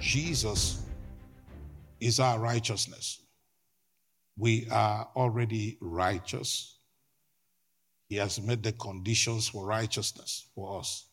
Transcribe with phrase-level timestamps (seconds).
[0.00, 0.82] Jesus
[2.00, 3.22] is our righteousness.
[4.36, 6.78] We are already righteous.
[8.08, 11.06] He has made the conditions for righteousness for us.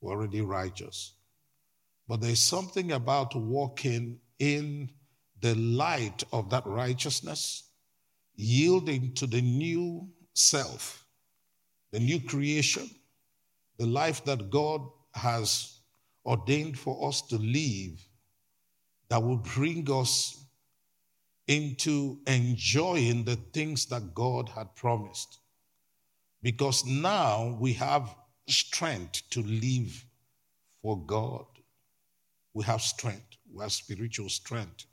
[0.00, 1.14] We're already righteous.
[2.08, 4.90] But there's something about walking in
[5.40, 7.64] the light of that righteousness,
[8.36, 11.04] yielding to the new self,
[11.90, 12.88] the new creation,
[13.78, 14.82] the life that God
[15.14, 15.75] has
[16.26, 18.06] ordained for us to live
[19.08, 20.44] that will bring us
[21.46, 25.38] into enjoying the things that God had promised.
[26.42, 28.14] Because now we have
[28.48, 30.04] strength to live
[30.82, 31.46] for God.
[32.52, 33.36] We have strength.
[33.52, 34.86] We have spiritual strength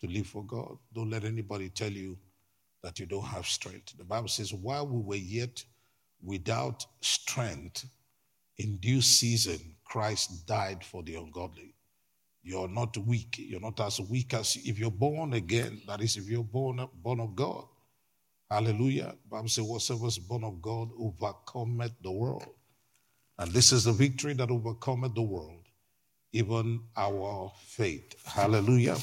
[0.00, 0.76] to live for God.
[0.92, 2.18] Don't let anybody tell you
[2.82, 3.96] that you don't have strength.
[3.96, 5.62] The Bible says, while we were yet
[6.22, 7.86] without strength,
[8.60, 9.58] in due season,
[9.90, 11.74] Christ died for the ungodly.
[12.42, 13.36] You're not weak.
[13.38, 15.82] You're not as weak as if you're born again.
[15.88, 17.64] That is, if you're born, born of God.
[18.48, 19.16] Hallelujah.
[19.28, 22.54] Bible says, whatsoever is born of God overcometh the world.
[23.38, 25.64] And this is the victory that overcometh the world,
[26.32, 28.14] even our faith.
[28.24, 28.96] Hallelujah.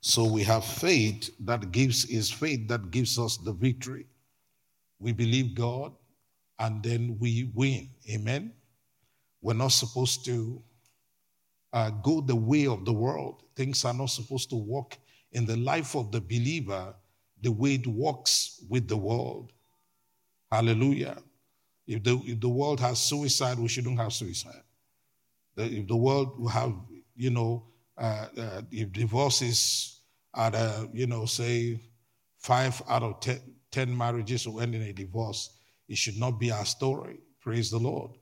[0.00, 4.06] So we have faith that gives is faith that gives us the victory.
[5.00, 5.92] We believe God
[6.58, 7.90] and then we win.
[8.10, 8.52] Amen.
[9.40, 10.62] We're not supposed to
[11.72, 13.42] uh, go the way of the world.
[13.54, 14.96] Things are not supposed to walk
[15.32, 16.94] in the life of the believer
[17.42, 19.52] the way it walks with the world.
[20.50, 21.18] Hallelujah.
[21.86, 24.62] If the, if the world has suicide, we shouldn't have suicide.
[25.56, 26.74] If the world will have,
[27.16, 27.64] you know,
[27.96, 30.00] uh, uh, if divorce is
[30.34, 31.80] at, a, you know, say
[32.38, 35.50] five out of ten, ten marriages will end in a divorce,
[35.88, 37.18] it should not be our story.
[37.40, 38.12] Praise the Lord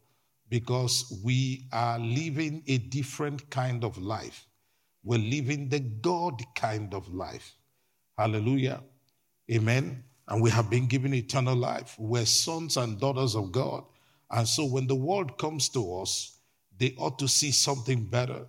[0.49, 4.47] because we are living a different kind of life.
[5.03, 7.55] We're living the God kind of life.
[8.17, 8.83] Hallelujah.
[9.51, 10.05] Amen.
[10.29, 11.95] And we have been given eternal life.
[11.99, 13.85] We're sons and daughters of God.
[14.31, 16.39] And so when the world comes to us,
[16.79, 18.47] they ought to see something better.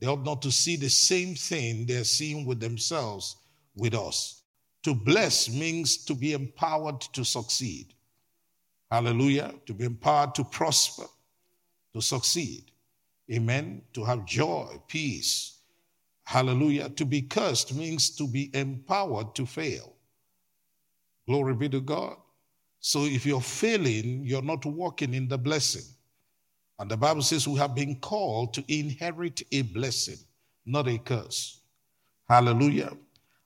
[0.00, 3.36] They ought not to see the same thing they're seeing with themselves
[3.74, 4.42] with us.
[4.82, 7.94] To bless means to be empowered to succeed.
[8.90, 9.54] Hallelujah.
[9.66, 11.04] To be empowered to prosper
[11.94, 12.70] to succeed.
[13.32, 13.82] Amen.
[13.94, 15.58] To have joy, peace.
[16.24, 16.90] Hallelujah.
[16.90, 19.94] To be cursed means to be empowered to fail.
[21.26, 22.16] Glory be to God.
[22.80, 25.84] So if you're failing, you're not walking in the blessing.
[26.78, 30.18] And the Bible says we have been called to inherit a blessing,
[30.66, 31.60] not a curse.
[32.28, 32.92] Hallelujah.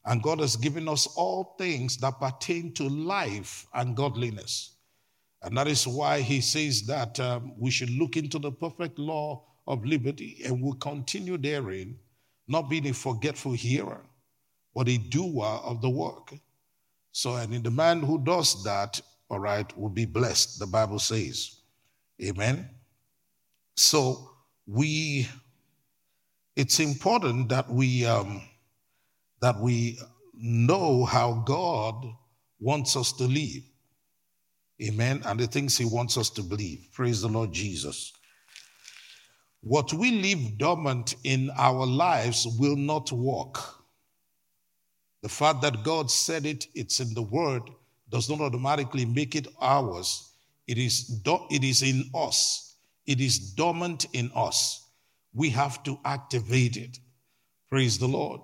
[0.07, 4.78] And God has given us all things that pertain to life and godliness.
[5.43, 9.45] And that is why he says that um, we should look into the perfect law
[9.67, 11.97] of liberty and will continue therein,
[12.49, 14.05] not being a forgetful hearer,
[14.75, 16.35] but a doer of the work.
[17.13, 19.01] So, and the man who does that,
[19.31, 21.61] all right, will be blessed, the Bible says.
[22.23, 22.69] Amen.
[23.77, 24.31] So,
[24.67, 25.29] we,
[26.57, 28.43] it's important that we, um,
[29.41, 29.99] that we
[30.35, 32.07] know how God
[32.61, 33.63] wants us to live.
[34.83, 35.23] Amen.
[35.25, 36.89] And the things he wants us to believe.
[36.93, 38.13] Praise the Lord Jesus.
[39.61, 43.59] What we leave dormant in our lives will not work.
[45.23, 47.63] The fact that God said it, it's in the word,
[48.09, 50.33] does not automatically make it ours.
[50.69, 54.87] It is, it is in us, it is dormant in us.
[55.35, 56.99] We have to activate it.
[57.69, 58.41] Praise the Lord.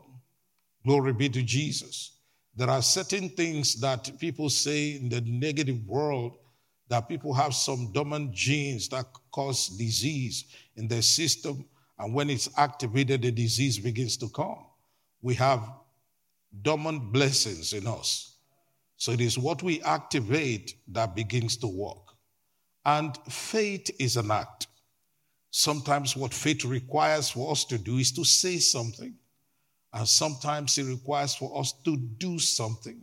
[0.85, 2.14] Glory be to Jesus.
[2.57, 6.39] There are certain things that people say in the negative world
[6.89, 10.45] that people have some dormant genes that cause disease
[10.77, 11.65] in their system.
[11.99, 14.67] And when it's activated, the disease begins to come.
[15.23, 15.69] We have
[16.63, 18.37] dormant blessings in us.
[18.97, 22.15] So it is what we activate that begins to work.
[22.85, 24.69] And faith is an act.
[25.51, 29.15] Sometimes what faith requires for us to do is to say something.
[29.95, 33.01] And sometimes it requires for us to do something.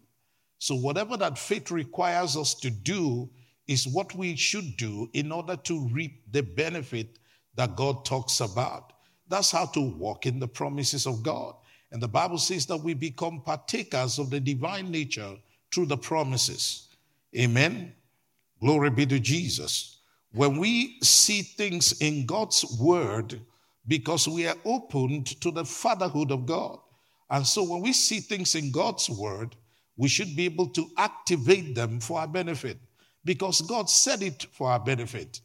[0.60, 3.30] So, whatever that faith requires us to do
[3.68, 7.18] is what we should do in order to reap the benefit
[7.56, 8.94] that God talks about.
[9.30, 11.56] That's how to walk in the promises of God.
[11.92, 15.38] And the Bible says that we become partakers of the divine nature
[15.74, 16.90] through the promises.
[17.38, 17.94] Amen.
[18.60, 20.00] Glory be to Jesus.
[20.34, 23.40] When we see things in God's word,
[23.88, 26.80] because we are opened to the fatherhood of God.
[27.30, 29.56] And so when we see things in God's word,
[29.98, 32.78] we should be able to activate them for our benefit
[33.24, 35.42] because God said it for our benefit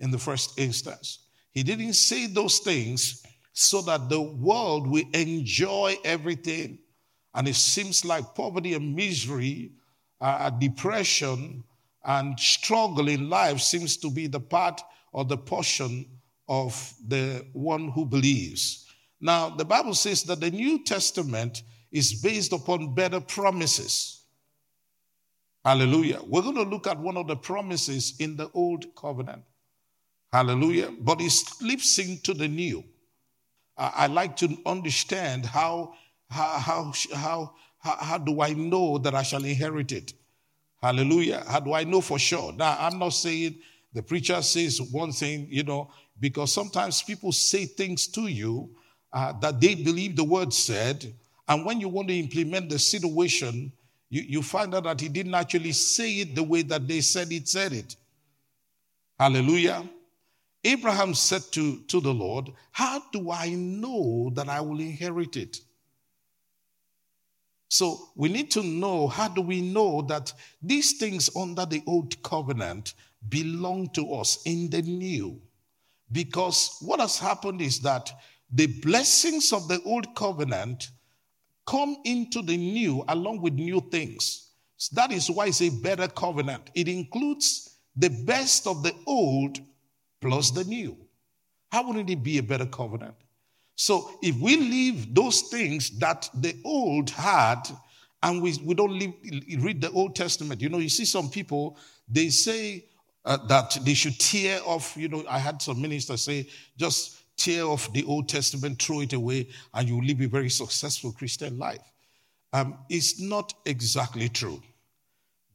[0.00, 1.20] in the first instance.
[1.52, 3.22] He didn't say those things
[3.52, 6.78] so that the world will enjoy everything.
[7.34, 9.72] And it seems like poverty and misery,
[10.20, 11.64] uh, depression,
[12.04, 14.82] and struggle in life seems to be the part
[15.12, 16.06] or the portion
[16.48, 18.86] of the one who believes.
[19.20, 24.22] Now, the Bible says that the New Testament is based upon better promises.
[25.64, 26.20] Hallelujah.
[26.26, 29.42] We're going to look at one of the promises in the Old Covenant.
[30.32, 30.90] Hallelujah.
[31.00, 32.84] But it slips into the new.
[33.76, 35.94] I, like to understand how,
[36.28, 40.12] how, how, how, how do I know that I shall inherit it?
[40.82, 41.42] Hallelujah.
[41.48, 42.52] How do I know for sure?
[42.52, 43.56] Now, I'm not saying
[43.94, 48.70] the preacher says one thing, you know, because sometimes people say things to you
[49.12, 51.12] uh, that they believe the word said,
[51.48, 53.72] and when you want to implement the situation,
[54.10, 57.32] you, you find out that he didn't actually say it the way that they said
[57.32, 57.96] it said it.
[59.18, 59.88] Hallelujah.
[60.64, 65.60] Abraham said to, to the Lord, How do I know that I will inherit it?
[67.68, 70.32] So we need to know how do we know that
[70.62, 72.94] these things under the old covenant
[73.28, 75.40] belong to us in the new?
[76.12, 78.10] Because what has happened is that
[78.52, 80.90] the blessings of the old covenant
[81.66, 84.50] come into the new along with new things.
[84.76, 86.70] So that is why it's a better covenant.
[86.74, 89.58] It includes the best of the old
[90.20, 90.96] plus the new.
[91.72, 93.14] How wouldn't it be a better covenant?
[93.76, 97.62] So if we leave those things that the old had
[98.22, 99.14] and we, we don't leave,
[99.58, 101.76] read the Old Testament, you know, you see some people,
[102.08, 102.86] they say
[103.24, 107.64] uh, that they should tear off, you know, I had some ministers say, just tear
[107.64, 111.58] off the Old Testament, throw it away, and you will live a very successful Christian
[111.58, 111.82] life.
[112.52, 114.62] Um, it's not exactly true.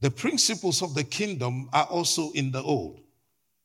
[0.00, 3.00] The principles of the kingdom are also in the Old.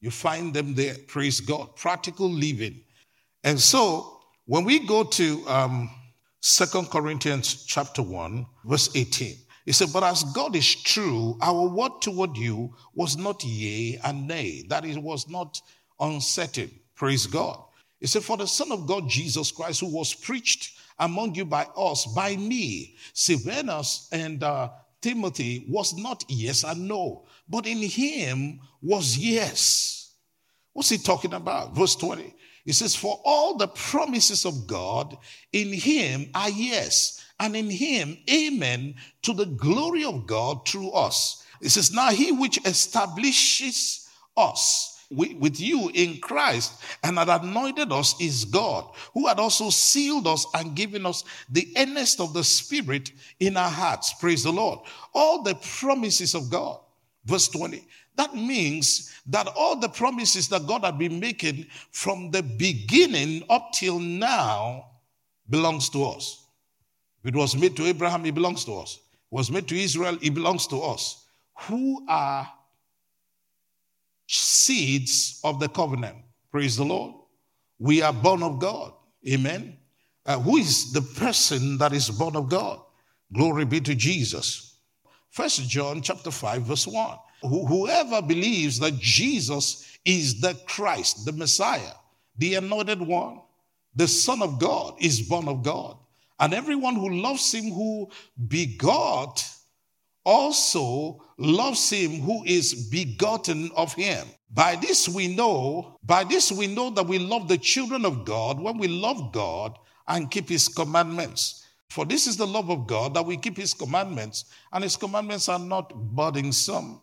[0.02, 2.82] You find them there, praise God, practical living.
[3.44, 5.90] And so when we go to um,
[6.42, 9.36] 2 Corinthians chapter 1, verse 18,
[9.66, 14.28] he said, But as God is true, our word toward you was not yea and
[14.28, 15.60] nay, that it was not
[16.00, 16.70] uncertain.
[16.96, 17.62] Praise God.
[18.00, 21.68] He said, For the Son of God, Jesus Christ, who was preached among you by
[21.76, 24.70] us, by me, Silvanus and uh,
[25.02, 30.14] Timothy, was not yes and no, but in him was yes.
[30.74, 31.76] What's he talking about?
[31.76, 32.36] Verse 20.
[32.66, 35.18] He says, For all the promises of God
[35.54, 41.44] in him are yes, and in him, amen, to the glory of God through us.
[41.62, 48.20] He says, Now he which establishes us with you in Christ and had anointed us
[48.20, 53.12] is God, who had also sealed us and given us the earnest of the Spirit
[53.40, 54.14] in our hearts.
[54.14, 54.80] Praise the Lord.
[55.14, 56.80] All the promises of God.
[57.26, 57.88] Verse 20.
[58.16, 63.72] That means that all the promises that God had been making from the beginning up
[63.74, 64.86] till now
[65.50, 66.46] belongs to us.
[67.24, 69.00] It was made to Abraham, it belongs to us.
[69.32, 71.26] It was made to Israel, it belongs to us.
[71.68, 72.48] Who are
[74.28, 76.18] seeds of the covenant.
[76.52, 77.14] Praise the Lord.
[77.80, 78.94] We are born of God.
[79.28, 79.78] Amen.
[80.26, 82.80] Uh, who is the person that is born of God?
[83.34, 84.78] Glory be to Jesus.
[85.30, 87.18] First John chapter 5, verse 1.
[87.48, 91.94] Whoever believes that Jesus is the Christ, the Messiah,
[92.38, 93.42] the anointed one,
[93.96, 95.98] the Son of God, is born of God.
[96.40, 98.10] And everyone who loves him who
[98.48, 99.44] begot
[100.26, 104.28] also loves him who is begotten of him.
[104.52, 108.60] By this we know, by this we know that we love the children of God
[108.60, 109.78] when we love God
[110.08, 111.66] and keep his commandments.
[111.90, 115.48] For this is the love of God that we keep his commandments, and his commandments
[115.48, 117.02] are not burdensome.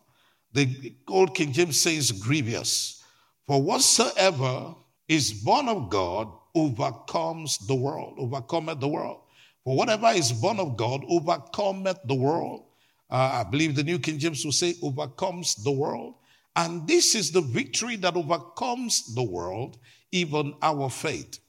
[0.53, 3.03] The old King James says grievous.
[3.47, 4.75] For whatsoever
[5.07, 9.21] is born of God overcomes the world, overcometh the world.
[9.63, 12.65] For whatever is born of God overcometh the world.
[13.09, 16.15] Uh, I believe the New King James will say, overcomes the world.
[16.55, 19.77] And this is the victory that overcomes the world,
[20.11, 21.39] even our faith.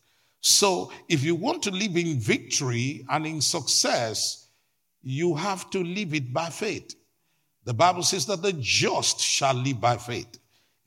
[0.40, 4.48] So, if you want to live in victory and in success,
[5.02, 6.94] you have to live it by faith.
[7.64, 10.38] The Bible says that the just shall live by faith.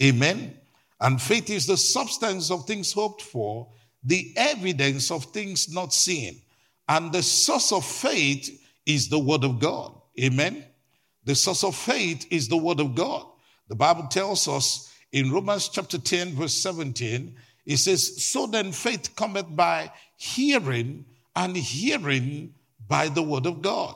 [0.02, 0.56] Amen.
[1.00, 3.68] And faith is the substance of things hoped for,
[4.04, 6.42] the evidence of things not seen.
[6.88, 9.94] And the source of faith is the word of God.
[10.20, 10.66] Amen.
[11.26, 13.26] The source of faith is the word of God.
[13.68, 19.16] The Bible tells us in Romans chapter 10, verse 17, it says, So then faith
[19.16, 21.06] cometh by hearing,
[21.36, 22.54] and hearing
[22.88, 23.96] by the word of God.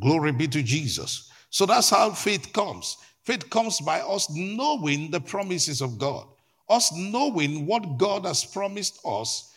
[0.00, 1.27] Glory be to Jesus.
[1.50, 2.98] So that's how faith comes.
[3.24, 6.26] Faith comes by us knowing the promises of God,
[6.68, 9.54] us knowing what God has promised us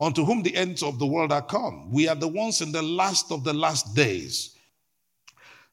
[0.00, 1.90] unto whom the ends of the world are come.
[1.90, 4.56] We are the ones in the last of the last days.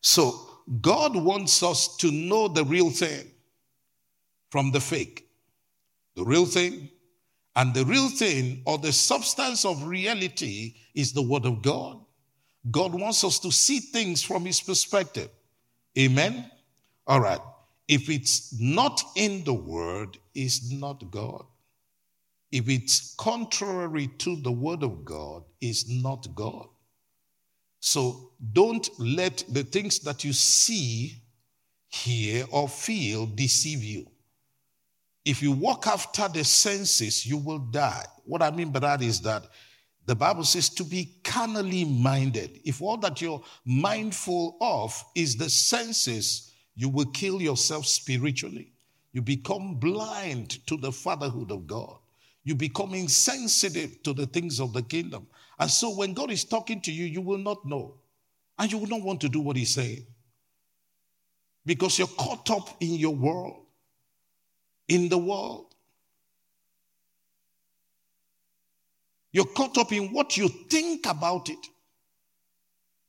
[0.01, 0.49] So
[0.81, 3.31] God wants us to know the real thing
[4.49, 5.27] from the fake.
[6.15, 6.89] The real thing
[7.55, 11.99] and the real thing or the substance of reality is the Word of God.
[12.71, 15.29] God wants us to see things from His perspective.
[15.97, 16.49] Amen?
[17.07, 17.39] All right.
[17.87, 21.45] If it's not in the Word, it's not God.
[22.51, 26.67] If it's contrary to the Word of God, it's not God.
[27.79, 31.21] So don't let the things that you see,
[31.87, 34.05] hear, or feel deceive you.
[35.25, 38.05] If you walk after the senses, you will die.
[38.25, 39.43] What I mean by that is that
[40.05, 42.59] the Bible says to be carnally minded.
[42.65, 48.73] If all that you're mindful of is the senses, you will kill yourself spiritually.
[49.11, 51.97] You become blind to the fatherhood of God.
[52.43, 55.27] You become insensitive to the things of the kingdom.
[55.59, 57.95] And so when God is talking to you, you will not know.
[58.57, 60.05] And you will not want to do what He's saying.
[61.65, 63.65] Because you're caught up in your world,
[64.87, 65.68] in the world.
[69.31, 71.67] You're caught up in what you think about it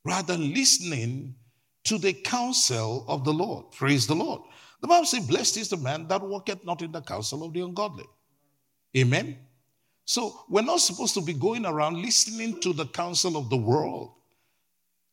[0.05, 1.35] rather than listening
[1.83, 3.71] to the counsel of the Lord.
[3.71, 4.41] Praise the Lord.
[4.81, 7.61] The Bible says, Blessed is the man that walketh not in the counsel of the
[7.61, 8.05] ungodly.
[8.97, 9.37] Amen.
[10.05, 14.13] So we're not supposed to be going around listening to the counsel of the world.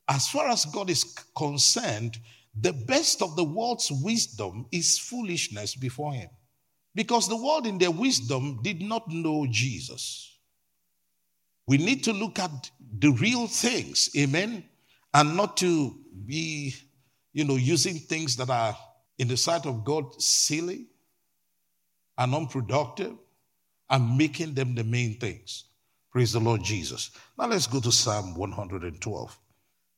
[0.09, 1.05] As far as God is
[1.37, 2.19] concerned,
[2.61, 6.31] the best of the world's wisdom is foolishness before Him.
[6.95, 10.38] Because the world, in their wisdom, did not know Jesus.
[11.69, 14.65] We need to look at the real things, amen,
[15.13, 15.95] and not to
[16.25, 16.75] be,
[17.35, 18.75] you know, using things that are
[19.19, 20.87] in the sight of God silly
[22.17, 23.13] and unproductive
[23.91, 25.65] and making them the main things.
[26.11, 27.11] Praise the Lord Jesus.
[27.39, 29.39] Now let's go to Psalm 112.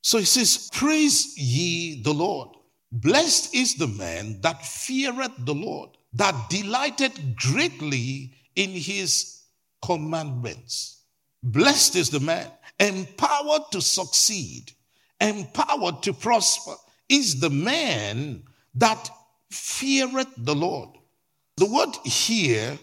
[0.02, 2.48] So he says, Praise ye the Lord.
[2.90, 9.42] Blessed is the man that feareth the Lord, that delighteth greatly in his
[9.84, 10.99] commandments.
[11.42, 14.72] Blessed is the man, empowered to succeed,
[15.20, 16.74] empowered to prosper,
[17.08, 18.42] is the man
[18.74, 19.10] that
[19.50, 20.90] feareth the Lord.
[21.56, 22.78] The word here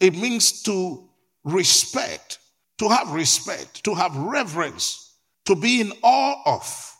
[0.00, 1.08] it means to
[1.44, 2.38] respect,
[2.78, 6.96] to have respect, to have reverence, to be in awe of.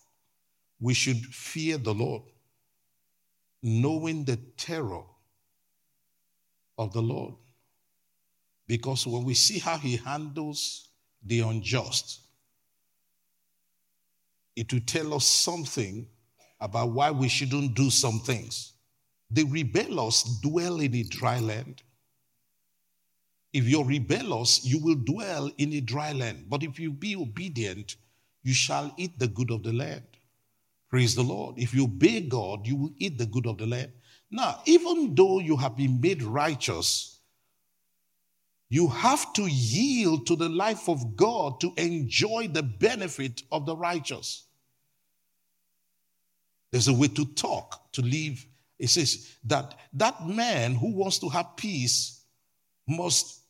[0.80, 2.22] We should fear the Lord,
[3.62, 5.04] knowing the terror
[6.78, 7.34] of the Lord.
[8.66, 10.85] Because when we see how he handles
[11.26, 12.20] the unjust,
[14.54, 16.06] it will tell us something
[16.60, 18.72] about why we shouldn't do some things.
[19.30, 21.82] The rebellious dwell in a dry land.
[23.52, 26.46] If you're rebellious, you will dwell in a dry land.
[26.48, 27.96] But if you be obedient,
[28.42, 30.04] you shall eat the good of the land.
[30.88, 31.58] Praise the Lord.
[31.58, 33.92] If you obey God, you will eat the good of the land.
[34.30, 37.15] Now, even though you have been made righteous,
[38.68, 43.76] you have to yield to the life of God to enjoy the benefit of the
[43.76, 44.44] righteous.
[46.72, 48.44] There's a way to talk, to live.
[48.78, 52.24] It says that that man who wants to have peace
[52.88, 53.40] must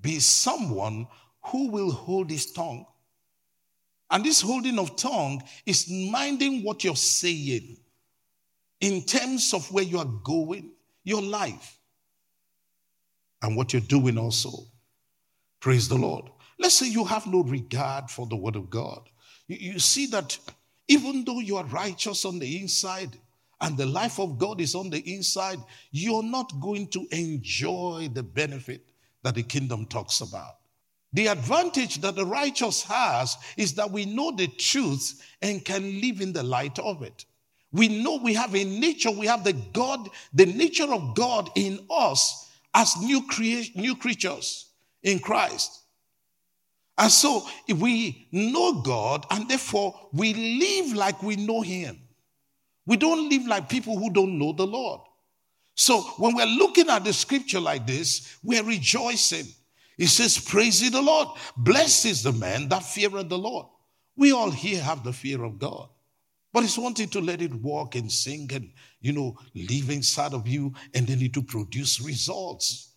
[0.00, 1.06] be someone
[1.46, 2.86] who will hold his tongue.
[4.10, 7.76] And this holding of tongue is minding what you're saying
[8.80, 10.72] in terms of where you are going,
[11.04, 11.78] your life,
[13.44, 14.50] and what you're doing also.
[15.60, 16.24] Praise the Lord.
[16.58, 19.08] Let's say you have no regard for the word of God.
[19.48, 20.38] You, you see that
[20.88, 23.18] even though you are righteous on the inside,
[23.60, 25.58] and the life of God is on the inside,
[25.90, 28.82] you're not going to enjoy the benefit
[29.22, 30.56] that the kingdom talks about.
[31.12, 36.20] The advantage that the righteous has is that we know the truth and can live
[36.20, 37.24] in the light of it.
[37.72, 41.80] We know we have a nature, we have the God, the nature of God in
[41.90, 42.44] us
[42.74, 44.66] as new, crea- new creatures
[45.02, 45.80] in Christ.
[46.96, 52.00] And so we know God and therefore we live like we know Him.
[52.86, 55.00] We don't live like people who don't know the Lord.
[55.74, 59.46] So when we're looking at the scripture like this, we're rejoicing.
[59.98, 61.28] It says, Praise ye the Lord.
[61.56, 63.66] Blessed is the man that feareth the Lord.
[64.16, 65.88] We all here have the fear of God.
[66.54, 68.70] But it's wanting to let it walk and sing and,
[69.00, 72.92] you know, live inside of you and then it to produce results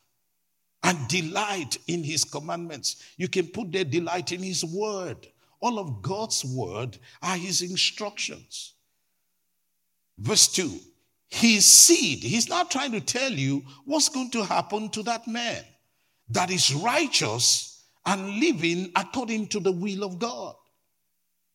[0.84, 3.04] and delight in his commandments.
[3.18, 5.28] You can put their delight in his word.
[5.60, 8.76] All of God's word are his instructions.
[10.20, 10.80] Verse 2
[11.30, 12.20] his seed.
[12.20, 15.64] He's not trying to tell you what's going to happen to that man
[16.30, 20.56] that is righteous and living according to the will of God.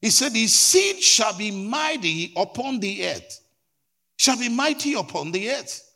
[0.02, 3.40] He said, His seed shall be mighty upon the earth,
[4.18, 5.88] shall be mighty upon the earth.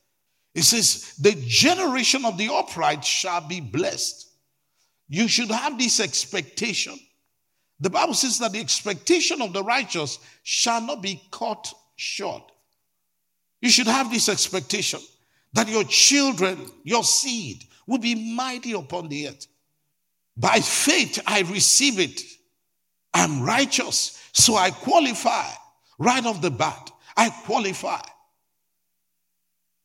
[0.54, 4.30] He says, The generation of the upright shall be blessed.
[5.08, 6.98] You should have this expectation.
[7.80, 12.50] The Bible says that the expectation of the righteous shall not be cut short.
[13.60, 15.00] You should have this expectation
[15.52, 19.46] that your children, your seed, will be mighty upon the earth.
[20.36, 22.20] By faith, I receive it.
[23.16, 25.48] I'm righteous, so I qualify
[25.98, 26.90] right off the bat.
[27.16, 28.02] I qualify.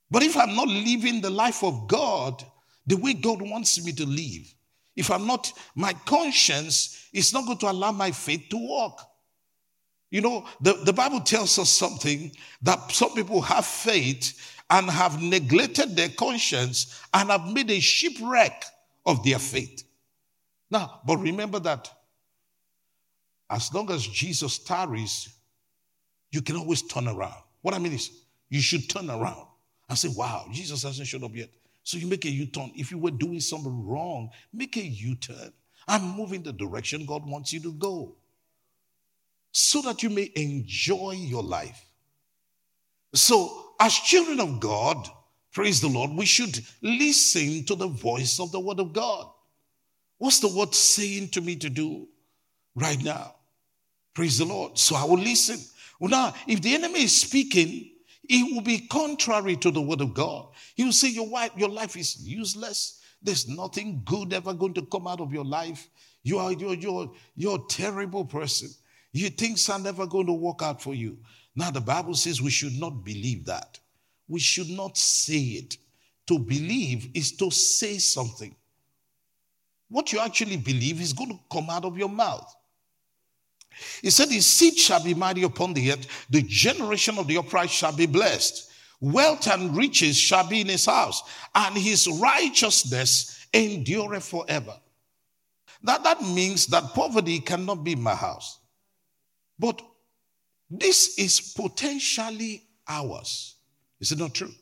[0.10, 2.44] But if I'm not living the life of God
[2.86, 4.54] the way God wants me to live,
[4.98, 9.10] if I'm not, my conscience is not going to allow my faith to walk.
[10.10, 15.22] You know, the, the Bible tells us something that some people have faith and have
[15.22, 18.66] neglected their conscience and have made a shipwreck
[19.06, 19.86] of their faith.
[20.70, 21.90] Now, but remember that
[23.52, 25.30] as long as Jesus tarries,
[26.32, 27.44] you can always turn around.
[27.62, 28.10] What I mean is,
[28.50, 29.46] you should turn around
[29.90, 31.50] and say, Wow, Jesus hasn't showed up yet.
[31.84, 32.72] So you make a U turn.
[32.76, 35.52] If you were doing something wrong, make a U turn.
[35.88, 38.16] I'm moving the direction God wants you to go
[39.52, 41.84] so that you may enjoy your life.
[43.14, 45.10] So, as children of God,
[45.52, 49.28] praise the Lord, we should listen to the voice of the Word of God.
[50.18, 52.08] What's the Word saying to me to do
[52.76, 53.36] right now?
[54.14, 54.78] Praise the Lord.
[54.78, 55.60] So I will listen.
[56.00, 57.92] Well, now, if the enemy is speaking,
[58.24, 60.48] it will be contrary to the word of God.
[60.76, 63.02] He will say, Your wife, your life is useless.
[63.22, 65.88] There's nothing good ever going to come out of your life.
[66.24, 68.70] You are you're, you're, you're a terrible person.
[69.12, 71.18] You things are never going to work out for you.
[71.56, 73.80] Now the Bible says we should not believe that.
[74.28, 75.78] We should not say it.
[76.28, 78.56] To believe is to say something.
[79.90, 82.56] What you actually believe is going to come out of your mouth.
[84.02, 87.70] He said, His seed shall be mighty upon the earth, the generation of the upright
[87.70, 88.72] shall be blessed.
[89.00, 91.24] Wealth and riches shall be in his house,
[91.56, 94.76] and his righteousness endureth forever.
[95.84, 98.60] That, that means that poverty cannot be my house.
[99.58, 99.82] But
[100.70, 103.56] this is potentially ours.
[104.00, 104.54] Is it not true?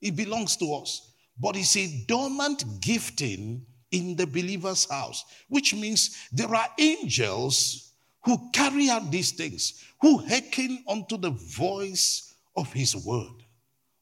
[0.00, 1.12] It belongs to us.
[1.38, 7.91] But it's a dormant gifting in the believer's house, which means there are angels
[8.24, 13.44] who carry out these things, who hearken unto the voice of his word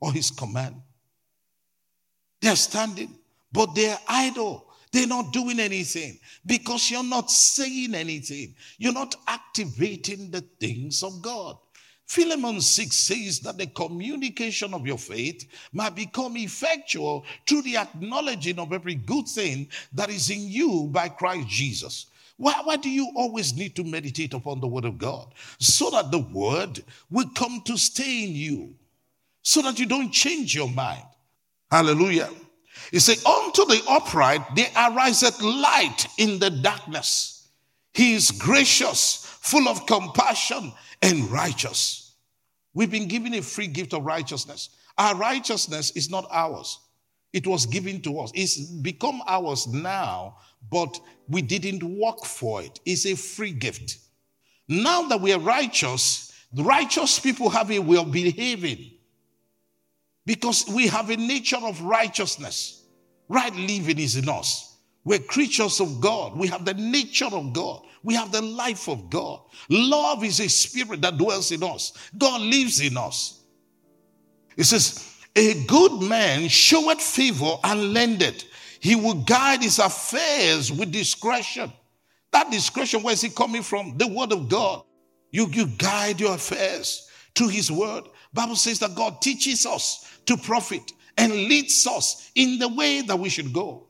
[0.01, 0.77] or his command.
[2.41, 3.15] They're standing,
[3.53, 4.67] but they're idle.
[4.93, 8.55] They're not doing anything because you're not saying anything.
[8.79, 11.57] You're not activating the things of God.
[12.07, 18.59] Philemon 6 says that the communication of your faith might become effectual through the acknowledging
[18.59, 22.07] of every good thing that is in you by Christ Jesus.
[22.41, 25.35] Why, why do you always need to meditate upon the Word of God?
[25.59, 28.75] So that the Word will come to stay in you,
[29.43, 31.05] so that you don't change your mind.
[31.71, 32.31] Hallelujah.
[32.93, 37.47] He said, Unto the upright there ariseth light in the darkness.
[37.93, 40.73] He is gracious, full of compassion,
[41.03, 42.15] and righteous.
[42.73, 44.71] We've been given a free gift of righteousness.
[44.97, 46.79] Our righteousness is not ours,
[47.35, 48.33] it was given to us.
[48.35, 50.37] It's become ours now
[50.69, 52.81] but we didn't work for it.
[52.85, 53.99] It's a free gift.
[54.69, 58.93] Now that we are righteous, righteous people have a way of behaving
[60.27, 62.85] because we have a nature of righteousness.
[63.29, 64.77] Right living is in us.
[65.05, 66.37] We're creatures of God.
[66.37, 67.83] We have the nature of God.
[68.03, 69.41] We have the life of God.
[69.69, 71.93] Love is a spirit that dwells in us.
[72.17, 73.41] God lives in us.
[74.57, 78.45] It says, A good man showeth favor and lendeth
[78.81, 81.73] he will guide his affairs with discretion.
[82.33, 83.97] That discretion, where is it coming from?
[83.99, 84.83] The word of God.
[85.31, 88.05] You, you guide your affairs to his word.
[88.33, 93.19] Bible says that God teaches us to profit and leads us in the way that
[93.19, 93.87] we should go.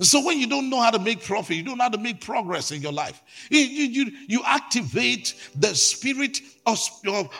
[0.00, 2.20] So when you don't know how to make profit, you don't know how to make
[2.20, 3.22] progress in your life.
[3.50, 6.78] You, you, you activate the spirit of,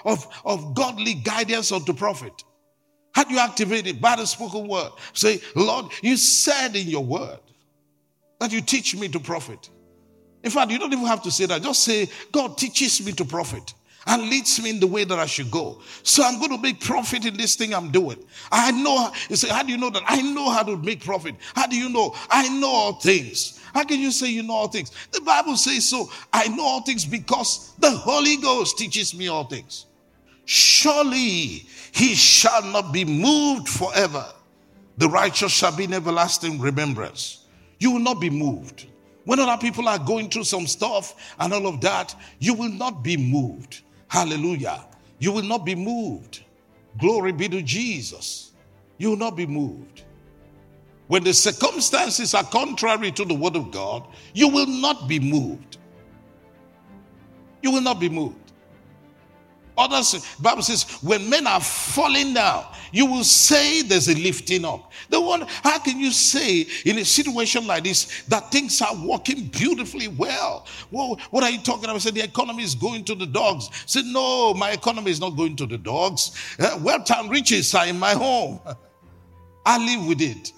[0.05, 2.45] of, of godly guidance unto profit.
[3.15, 4.01] How do you activate it?
[4.01, 4.91] By the spoken word.
[5.13, 7.39] Say, Lord, you said in your word
[8.41, 9.71] that you teach me to profit.
[10.43, 11.63] In fact, you don't even have to say that.
[11.63, 13.73] Just say, God teaches me to profit
[14.07, 15.81] and leads me in the way that I should go.
[16.03, 18.23] So I'm going to make profit in this thing I'm doing.
[18.53, 20.03] I know, you say, how do you know that?
[20.07, 21.37] I know how to make profit.
[21.55, 22.15] How do you know?
[22.29, 23.61] I know all things.
[23.73, 24.91] How can you say you know all things?
[25.13, 26.11] The Bible says so.
[26.33, 29.87] I know all things because the Holy Ghost teaches me all things.
[30.45, 34.27] Surely he shall not be moved forever.
[34.99, 37.47] The righteous shall be in everlasting remembrance.
[37.79, 38.87] You will not be moved.
[39.25, 43.03] When other people are going through some stuff and all of that, you will not
[43.03, 43.83] be moved.
[44.09, 44.85] Hallelujah.
[45.19, 46.45] You will not be moved.
[46.99, 48.53] Glory be to Jesus.
[48.99, 50.03] You will not be moved.
[51.07, 55.79] When the circumstances are contrary to the word of God, you will not be moved.
[57.63, 58.44] You will not be moved.
[59.77, 64.93] Others, Bible says, when men are falling down, you will say there's a lifting up.
[65.11, 69.47] The one, how can you say in a situation like this that things are working
[69.47, 70.67] beautifully well?
[70.91, 71.97] Well, what are you talking about?
[71.97, 73.69] I said the economy is going to the dogs.
[73.73, 76.33] I said, no, my economy is not going to the dogs.
[76.59, 78.61] Uh, wealth and riches are in my home.
[79.67, 80.53] I live with it.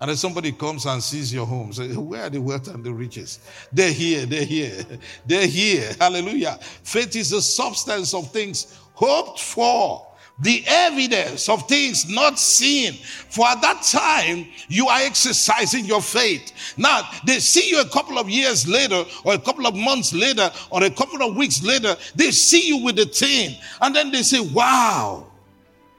[0.00, 2.92] And then somebody comes and sees your home, say, Where are the wealth and the
[2.92, 3.40] riches?
[3.72, 4.84] They're here, they're here,
[5.26, 5.90] they're here.
[5.98, 6.58] Hallelujah.
[6.84, 10.06] Faith is the substance of things hoped for,
[10.38, 12.92] the evidence of things not seen.
[12.92, 16.52] For at that time, you are exercising your faith.
[16.76, 20.48] Now, they see you a couple of years later, or a couple of months later,
[20.70, 24.22] or a couple of weeks later, they see you with the thing, and then they
[24.22, 25.26] say, Wow,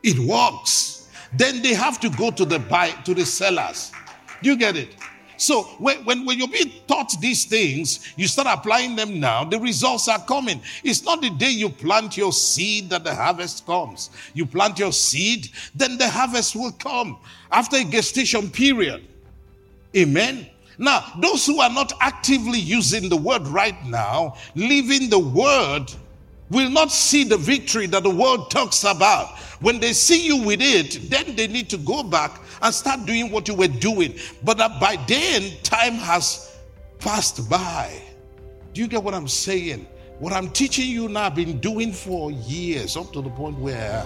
[0.04, 0.99] it works
[1.34, 3.92] then they have to go to the buy to the sellers.
[4.42, 4.96] Do you get it?
[5.39, 9.58] So when, when, when, you're being taught these things, you start applying them now, the
[9.58, 10.62] results are coming.
[10.84, 14.10] It's not the day you plant your seed that the harvest comes.
[14.34, 17.20] You plant your seed, then the harvest will come
[17.54, 19.08] after a gestation period.
[19.96, 20.46] Amen.
[20.78, 25.86] Now, those who are not actively using the word right now, leaving the word,
[26.50, 29.38] will not see the victory that the world talks about.
[29.62, 33.30] When they see you with it, then they need to go back and start doing
[33.32, 34.16] what you were doing.
[34.44, 36.58] But by then, time has
[37.00, 38.02] passed by.
[38.74, 39.86] Do you get what I'm saying?
[40.20, 44.04] What I'm teaching you now, I've been doing for years, up to the point where